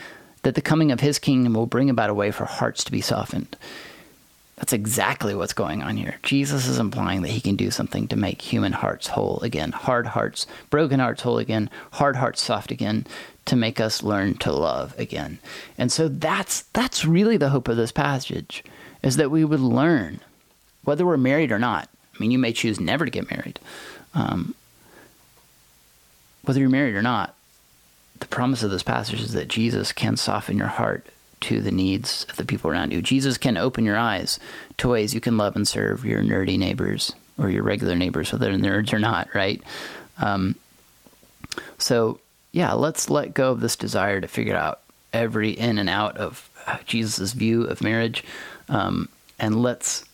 that 0.44 0.54
the 0.54 0.62
coming 0.62 0.92
of 0.92 1.00
his 1.00 1.18
kingdom 1.18 1.54
will 1.54 1.66
bring 1.66 1.90
about 1.90 2.10
a 2.10 2.14
way 2.14 2.30
for 2.30 2.46
hearts 2.46 2.84
to 2.84 2.92
be 2.92 3.02
softened. 3.02 3.58
That's 4.64 4.72
exactly 4.72 5.36
what's 5.36 5.52
going 5.52 5.84
on 5.84 5.98
here. 5.98 6.20
Jesus 6.24 6.68
is 6.68 6.80
implying 6.80 7.22
that 7.24 7.32
he 7.32 7.42
can 7.42 7.58
do 7.58 7.70
something 7.70 8.08
to 8.08 8.16
make 8.16 8.42
human 8.42 8.72
hearts 8.72 9.08
whole 9.08 9.42
again, 9.42 9.74
hard 9.74 10.08
hearts, 10.08 10.48
broken 10.70 11.02
hearts 11.02 11.24
whole 11.24 11.38
again, 11.38 11.70
hard 11.92 12.16
hearts 12.16 12.42
soft 12.42 12.72
again, 12.72 13.06
to 13.44 13.58
make 13.58 13.82
us 13.82 14.04
learn 14.04 14.36
to 14.36 14.54
love 14.54 14.98
again. 14.98 15.40
And 15.78 15.92
so 15.92 16.08
that's 16.08 16.62
that's 16.72 17.04
really 17.04 17.36
the 17.36 17.50
hope 17.50 17.68
of 17.68 17.76
this 17.76 17.92
passage 17.92 18.64
is 19.02 19.18
that 19.18 19.30
we 19.30 19.44
would 19.44 19.60
learn 19.60 20.22
whether 20.86 21.06
we're 21.06 21.18
married 21.18 21.52
or 21.52 21.60
not. 21.60 21.90
I 22.16 22.20
mean, 22.20 22.32
you 22.32 22.40
may 22.40 22.54
choose 22.54 22.80
never 22.80 23.04
to 23.04 23.12
get 23.12 23.30
married. 23.30 23.60
Um, 24.14 24.56
whether 26.46 26.62
you're 26.62 26.70
married 26.70 26.96
or 26.96 27.02
not, 27.02 27.36
the 28.22 28.28
promise 28.28 28.64
of 28.64 28.72
this 28.72 28.82
passage 28.82 29.20
is 29.20 29.34
that 29.34 29.50
Jesus 29.50 29.92
can 29.92 30.16
soften 30.16 30.58
your 30.58 30.68
heart 30.68 31.06
to 31.44 31.62
the 31.62 31.72
needs 31.72 32.26
of 32.30 32.36
the 32.36 32.46
people 32.46 32.70
around 32.72 32.92
you. 32.92 33.02
Jesus 33.02 33.38
can 33.38 33.58
open 33.58 33.86
your 33.86 33.98
eyes 33.98 34.40
to 34.78 34.90
ways 34.90 35.14
you 35.14 35.22
can 35.22 35.38
love 35.38 35.56
and 35.56 35.68
serve 35.68 36.06
your 36.06 36.22
nerdy 36.22 36.58
neighbors 36.58 37.14
or 37.38 37.50
your 37.50 37.64
regular 37.64 37.96
neighbors, 37.96 38.32
whether 38.32 38.46
they're 38.58 38.82
nerds 38.82 38.94
or 38.94 39.00
not, 39.00 39.28
right? 39.34 39.62
Um, 40.18 40.56
so, 41.78 42.20
yeah, 42.52 42.74
let's 42.74 43.10
let 43.10 43.34
go 43.34 43.52
of 43.52 43.62
this 43.62 43.76
desire 43.76 44.22
to 44.22 44.28
figure 44.28 44.56
out 44.56 44.82
every 45.12 45.52
in 45.52 45.78
and 45.78 45.90
out 45.90 46.18
of 46.18 46.50
Jesus' 46.86 47.34
view 47.34 47.64
of 47.64 47.82
marriage, 47.82 48.24
um, 48.70 49.10
and 49.40 49.62
let's 49.62 50.06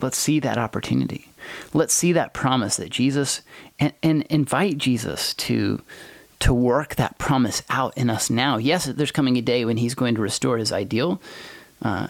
let's 0.00 0.18
see 0.18 0.40
that 0.40 0.58
opportunity. 0.58 1.28
Let's 1.72 1.94
see 1.94 2.12
that 2.12 2.34
promise 2.34 2.76
that 2.76 2.90
Jesus 2.90 3.40
and, 3.78 3.92
and 4.02 4.22
invite 4.24 4.78
Jesus 4.78 5.32
to 5.34 5.80
to 6.40 6.52
work 6.52 6.96
that 6.96 7.18
promise 7.18 7.62
out 7.70 7.96
in 7.96 8.10
us 8.10 8.30
now. 8.30 8.56
Yes, 8.56 8.86
there's 8.86 9.12
coming 9.12 9.36
a 9.36 9.42
day 9.42 9.64
when 9.64 9.76
He's 9.76 9.94
going 9.94 10.14
to 10.16 10.20
restore 10.20 10.58
His 10.58 10.72
ideal, 10.72 11.20
uh, 11.82 12.08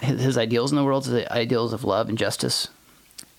his, 0.00 0.36
ideals 0.36 0.72
in 0.72 0.76
the 0.76 0.84
world, 0.84 1.04
the 1.04 1.30
ideals 1.32 1.72
of 1.72 1.84
love 1.84 2.08
and 2.08 2.18
justice 2.18 2.68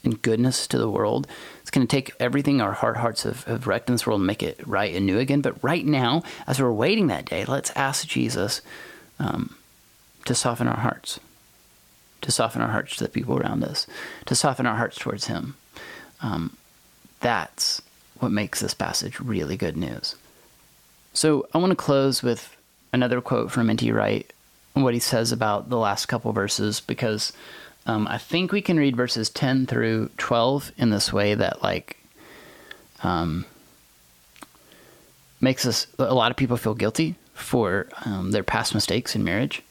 and 0.03 0.22
goodness 0.22 0.67
to 0.67 0.77
the 0.77 0.89
world. 0.89 1.27
It's 1.62 1.72
going 1.72 1.86
to 1.86 1.91
take 1.91 2.13
everything 2.20 2.62
our 2.62 2.74
hard 2.74 2.98
hearts 2.98 3.24
have, 3.24 3.44
have 3.44 3.67
wrecked 3.67 3.89
in 3.89 3.96
this 3.96 4.08
world 4.08 4.22
and 4.22 4.27
make 4.27 4.41
it 4.41 4.60
right 4.65 4.94
and 4.96 5.06
new 5.06 5.20
again. 5.20 5.41
But 5.41 5.62
right 5.63 5.86
now, 5.86 6.24
as 6.48 6.62
we're 6.62 6.72
waiting 6.72 7.08
that 7.08 7.25
day, 7.25 7.46
let's 7.46 7.72
ask 7.75 8.08
Jesus 8.08 8.62
um, 9.20 9.56
to 10.25 10.34
soften 10.34 10.67
our 10.67 10.77
hearts, 10.77 11.20
to 12.22 12.32
soften 12.32 12.62
our 12.62 12.70
hearts 12.70 12.96
to 12.98 13.03
the 13.03 13.10
people 13.10 13.38
around 13.38 13.63
us, 13.63 13.86
to 14.25 14.36
soften 14.36 14.65
our 14.65 14.77
hearts 14.77 14.98
towards 14.98 15.27
Him. 15.27 15.56
Um, 16.22 16.56
that's 17.20 17.82
what 18.20 18.32
makes 18.32 18.60
this 18.60 18.74
passage 18.74 19.20
really 19.20 19.58
good 19.58 19.77
news. 19.77 20.15
So 21.18 21.48
I 21.52 21.58
want 21.58 21.72
to 21.72 21.76
close 21.76 22.22
with 22.22 22.56
another 22.94 23.22
quote 23.22 23.50
from 23.50 23.72
N.T. 23.72 23.92
Wright 23.92 24.32
what 24.76 24.94
he 24.94 25.00
says 25.00 25.32
about 25.32 25.68
the 25.68 25.76
last 25.76 26.06
couple 26.06 26.32
verses 26.32 26.80
because 26.80 27.34
um, 27.88 28.08
I 28.08 28.20
think 28.20 28.52
we 28.52 28.62
can 28.62 28.78
read 28.78 28.96
verses 28.96 29.28
10 29.32 29.66
through 29.66 30.12
12 30.20 30.74
in 30.78 30.92
this 30.92 31.12
way 31.12 31.34
that, 31.34 31.64
like, 31.64 31.98
um, 33.02 33.46
makes 35.42 35.66
us, 35.66 35.88
a 35.98 36.14
lot 36.14 36.30
of 36.30 36.38
people 36.38 36.56
feel 36.56 36.76
guilty 36.76 37.16
for 37.34 37.88
um, 38.06 38.30
their 38.30 38.44
past 38.44 38.76
mistakes 38.76 39.16
in 39.16 39.24
marriage. 39.24 39.64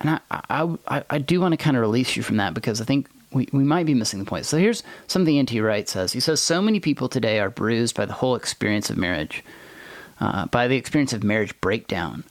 And 0.00 0.10
I, 0.10 0.20
I, 0.50 0.76
I, 0.86 1.04
I 1.08 1.18
do 1.18 1.40
want 1.40 1.52
to 1.52 1.56
kind 1.56 1.78
of 1.78 1.80
release 1.80 2.14
you 2.14 2.22
from 2.22 2.36
that 2.36 2.52
because 2.52 2.78
I 2.78 2.84
think 2.84 3.08
we, 3.32 3.48
we 3.54 3.64
might 3.64 3.86
be 3.86 3.94
missing 3.94 4.18
the 4.18 4.26
point. 4.26 4.44
So 4.44 4.58
here's 4.58 4.82
something 5.06 5.38
N.T. 5.38 5.62
Wright 5.62 5.88
says. 5.88 6.12
He 6.12 6.20
says, 6.20 6.42
So 6.42 6.60
many 6.60 6.78
people 6.78 7.08
today 7.08 7.40
are 7.40 7.48
bruised 7.48 7.96
by 7.96 8.04
the 8.04 8.12
whole 8.12 8.34
experience 8.34 8.90
of 8.90 8.98
marriage 8.98 9.42
uh, 10.20 10.46
by 10.46 10.68
the 10.68 10.76
experience 10.76 11.12
of 11.12 11.24
marriage 11.24 11.58
breakdown 11.60 12.24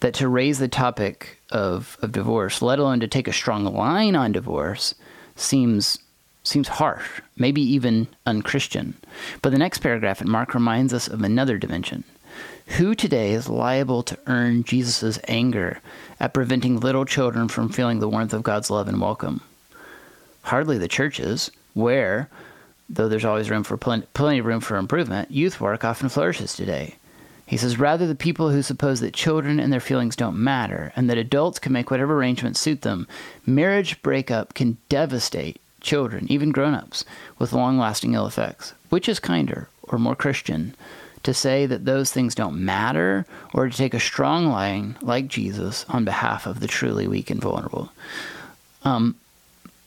that 0.00 0.14
to 0.14 0.28
raise 0.28 0.58
the 0.58 0.68
topic 0.68 1.38
of, 1.50 1.96
of 2.02 2.12
divorce, 2.12 2.62
let 2.62 2.78
alone 2.78 3.00
to 3.00 3.08
take 3.08 3.28
a 3.28 3.32
strong 3.32 3.64
line 3.64 4.14
on 4.14 4.32
divorce, 4.32 4.94
seems 5.34 5.98
seems 6.44 6.68
harsh, 6.68 7.20
maybe 7.36 7.60
even 7.60 8.06
unchristian. 8.24 8.94
But 9.42 9.50
the 9.50 9.58
next 9.58 9.78
paragraph 9.78 10.20
in 10.20 10.30
Mark 10.30 10.54
reminds 10.54 10.94
us 10.94 11.08
of 11.08 11.22
another 11.22 11.58
dimension. 11.58 12.04
Who 12.78 12.94
today 12.94 13.32
is 13.32 13.48
liable 13.48 14.04
to 14.04 14.18
earn 14.28 14.62
Jesus' 14.62 15.18
anger 15.26 15.80
at 16.20 16.32
preventing 16.32 16.78
little 16.78 17.04
children 17.04 17.48
from 17.48 17.68
feeling 17.68 17.98
the 17.98 18.08
warmth 18.08 18.32
of 18.32 18.44
God's 18.44 18.70
love 18.70 18.86
and 18.86 19.00
welcome? 19.00 19.40
Hardly 20.42 20.78
the 20.78 20.86
churches, 20.86 21.50
where, 21.74 22.28
though 22.88 23.08
there's 23.08 23.24
always 23.24 23.50
room 23.50 23.64
for 23.64 23.76
plenty, 23.76 24.06
plenty 24.14 24.38
of 24.38 24.46
room 24.46 24.60
for 24.60 24.76
improvement, 24.76 25.32
youth 25.32 25.60
work 25.60 25.84
often 25.84 26.08
flourishes 26.08 26.54
today. 26.54 26.94
He 27.46 27.56
says, 27.56 27.78
rather, 27.78 28.08
the 28.08 28.16
people 28.16 28.50
who 28.50 28.60
suppose 28.60 28.98
that 29.00 29.14
children 29.14 29.60
and 29.60 29.72
their 29.72 29.80
feelings 29.80 30.16
don't 30.16 30.36
matter 30.36 30.92
and 30.96 31.08
that 31.08 31.16
adults 31.16 31.60
can 31.60 31.72
make 31.72 31.90
whatever 31.92 32.14
arrangements 32.16 32.58
suit 32.58 32.82
them, 32.82 33.06
marriage 33.46 34.02
breakup 34.02 34.52
can 34.54 34.78
devastate 34.88 35.60
children, 35.80 36.26
even 36.28 36.50
grown 36.50 36.74
ups, 36.74 37.04
with 37.38 37.52
long 37.52 37.78
lasting 37.78 38.14
ill 38.14 38.26
effects. 38.26 38.74
Which 38.88 39.08
is 39.08 39.20
kinder 39.20 39.68
or 39.84 39.98
more 39.98 40.16
Christian? 40.16 40.74
To 41.22 41.32
say 41.32 41.66
that 41.66 41.84
those 41.84 42.12
things 42.12 42.34
don't 42.34 42.64
matter 42.64 43.26
or 43.54 43.68
to 43.68 43.76
take 43.76 43.94
a 43.94 44.00
strong 44.00 44.46
line 44.46 44.96
like 45.00 45.28
Jesus 45.28 45.84
on 45.88 46.04
behalf 46.04 46.46
of 46.46 46.60
the 46.60 46.68
truly 46.68 47.06
weak 47.08 47.30
and 47.30 47.40
vulnerable? 47.40 47.90
Um, 48.82 49.16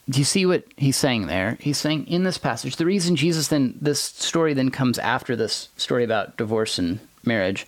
do 0.08 0.18
you 0.18 0.24
see 0.24 0.44
what 0.44 0.64
he's 0.76 0.96
saying 0.96 1.26
there? 1.26 1.56
He's 1.60 1.78
saying 1.78 2.06
in 2.06 2.24
this 2.24 2.36
passage, 2.36 2.76
the 2.76 2.86
reason 2.86 3.16
Jesus 3.16 3.48
then, 3.48 3.78
this 3.80 4.00
story 4.00 4.54
then 4.54 4.70
comes 4.70 4.98
after 4.98 5.36
this 5.36 5.68
story 5.76 6.04
about 6.04 6.36
divorce 6.36 6.78
and 6.78 7.00
marriage, 7.24 7.66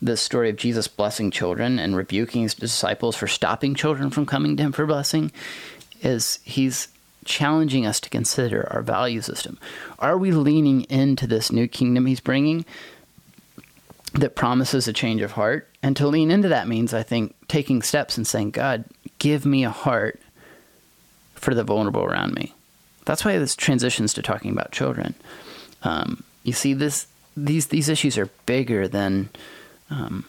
the 0.00 0.16
story 0.16 0.50
of 0.50 0.56
Jesus 0.56 0.88
blessing 0.88 1.30
children 1.30 1.78
and 1.78 1.96
rebuking 1.96 2.42
his 2.42 2.54
disciples 2.54 3.16
for 3.16 3.26
stopping 3.26 3.74
children 3.74 4.10
from 4.10 4.26
coming 4.26 4.56
to 4.56 4.62
him 4.62 4.72
for 4.72 4.86
blessing 4.86 5.32
is 6.02 6.38
he's 6.44 6.88
challenging 7.24 7.86
us 7.86 7.98
to 8.00 8.10
consider 8.10 8.68
our 8.72 8.82
value 8.82 9.20
system. 9.20 9.58
Are 9.98 10.18
we 10.18 10.30
leaning 10.30 10.82
into 10.82 11.26
this 11.26 11.50
new 11.50 11.66
kingdom 11.66 12.06
he's 12.06 12.20
bringing 12.20 12.64
that 14.14 14.36
promises 14.36 14.86
a 14.86 14.92
change 14.92 15.22
of 15.22 15.32
heart? 15.32 15.68
And 15.82 15.96
to 15.96 16.06
lean 16.06 16.30
into 16.30 16.48
that 16.48 16.68
means, 16.68 16.94
I 16.94 17.02
think, 17.02 17.34
taking 17.48 17.82
steps 17.82 18.16
and 18.16 18.26
saying, 18.26 18.52
God, 18.52 18.84
give 19.18 19.44
me 19.44 19.64
a 19.64 19.70
heart 19.70 20.20
for 21.34 21.54
the 21.54 21.64
vulnerable 21.64 22.04
around 22.04 22.34
me. 22.34 22.54
That's 23.04 23.24
why 23.24 23.38
this 23.38 23.56
transitions 23.56 24.14
to 24.14 24.22
talking 24.22 24.50
about 24.50 24.72
children. 24.72 25.14
Um, 25.82 26.24
you 26.42 26.52
see, 26.52 26.74
this 26.74 27.06
these 27.36 27.66
these 27.66 27.88
issues 27.88 28.16
are 28.16 28.30
bigger 28.46 28.88
than 28.88 29.28
um, 29.90 30.24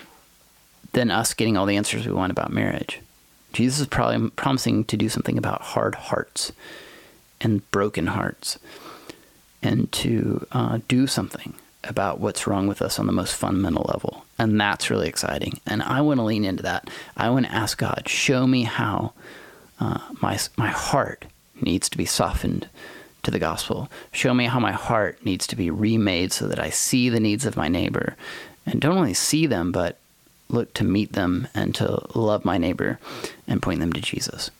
than 0.94 1.10
us 1.12 1.34
getting 1.34 1.58
all 1.58 1.66
the 1.66 1.78
answers 1.78 2.06
we 2.06 2.14
want 2.14 2.32
about 2.32 2.52
marriage. 2.52 3.00
Jesus 3.54 3.80
is 3.80 3.88
probably 3.88 4.30
promising 4.32 4.84
to 4.86 4.98
do 4.98 5.10
something 5.10 5.38
about 5.38 5.62
hard 5.62 5.96
hearts 5.96 6.52
and 7.40 7.70
broken 7.72 8.08
hearts, 8.08 8.60
and 9.64 9.92
to 9.92 10.46
uh, 10.52 10.80
do 10.88 11.08
something 11.08 11.54
about 11.84 12.20
what's 12.20 12.48
wrong 12.48 12.68
with 12.68 12.82
us 12.82 13.00
on 13.00 13.08
the 13.08 13.14
most 13.14 13.36
fundamental 13.36 13.86
level. 13.88 14.26
And 14.38 14.60
that's 14.60 14.90
really 14.90 15.08
exciting. 15.08 15.60
And 15.66 15.82
I 15.82 16.02
want 16.02 16.20
to 16.20 16.24
lean 16.24 16.44
into 16.44 16.64
that. 16.64 16.90
I 17.16 17.30
want 17.30 17.46
to 17.46 17.52
ask 17.52 17.78
God, 17.78 18.04
show 18.08 18.46
me 18.46 18.64
how 18.64 19.14
uh, 19.80 20.00
my 20.22 20.38
my 20.58 20.70
heart 20.70 21.26
needs 21.62 21.90
to 21.90 21.98
be 21.98 22.06
softened 22.06 22.68
to 23.24 23.32
the 23.32 23.40
gospel. 23.40 23.90
Show 24.12 24.34
me 24.34 24.46
how 24.46 24.60
my 24.60 24.72
heart 24.72 25.24
needs 25.26 25.48
to 25.48 25.56
be 25.56 25.70
remade 25.70 26.32
so 26.32 26.48
that 26.48 26.60
I 26.60 26.70
see 26.70 27.10
the 27.10 27.20
needs 27.20 27.46
of 27.46 27.58
my 27.58 27.68
neighbor 27.68 28.16
and 28.66 28.82
don't 28.82 28.98
only 28.98 29.14
see 29.14 29.46
them, 29.46 29.72
but 29.72 29.98
look 30.50 30.74
to 30.76 30.84
meet 30.84 31.14
them 31.14 31.48
and 31.54 31.74
to 31.76 32.06
love 32.16 32.46
my 32.46 32.58
neighbor 32.58 33.00
and 33.48 33.62
point 33.62 33.80
them 33.80 33.94
to 33.94 34.02
Jesus. 34.02 34.52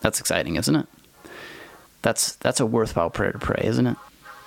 That's 0.00 0.20
exciting, 0.20 0.56
isn't 0.56 0.76
it? 0.76 0.86
That's 2.02 2.36
that's 2.36 2.60
a 2.60 2.66
worthwhile 2.66 3.10
prayer 3.10 3.32
to 3.32 3.38
pray, 3.38 3.62
isn't 3.64 3.86
it? 3.86 3.96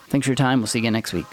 Thanks 0.08 0.25
for 0.25 0.32
your 0.32 0.36
time. 0.36 0.60
We'll 0.60 0.68
see 0.68 0.79
you 0.79 0.84
again 0.84 0.94
next 0.94 1.13
week. 1.13 1.25